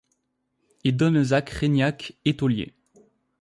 Et 0.83 0.93
Donnezac, 0.93 1.51
Reignac, 1.51 2.15
Etauliers. 2.25 2.73